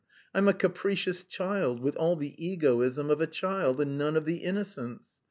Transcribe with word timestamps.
I'm 0.33 0.47
a 0.47 0.53
capricious 0.55 1.23
child, 1.23 1.79
with 1.79 1.95
all 1.95 2.15
the 2.15 2.33
egoism 2.43 3.11
of 3.11 3.21
a 3.21 3.27
child 3.27 3.79
and 3.79 3.99
none 3.99 4.15
of 4.15 4.25
the 4.25 4.37
innocence. 4.37 5.03